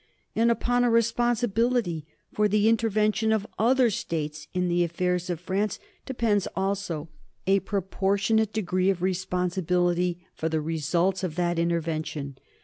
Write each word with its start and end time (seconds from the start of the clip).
And 0.35 0.49
upon 0.49 0.83
a 0.83 0.89
responsibility 0.89 2.07
for 2.33 2.47
the 2.47 2.67
intervention 2.67 3.31
of 3.31 3.45
other 3.59 3.91
States 3.91 4.47
in 4.51 4.67
the 4.67 4.83
affairs 4.83 5.29
of 5.29 5.39
France 5.39 5.77
depends 6.07 6.47
also 6.55 7.09
a 7.45 7.59
proportionate 7.59 8.51
degree 8.51 8.89
of 8.89 9.03
responsibility 9.03 10.25
for 10.33 10.49
the 10.49 10.59
results 10.59 11.23
of 11.23 11.35
that 11.35 11.59
intervention. 11.59 12.39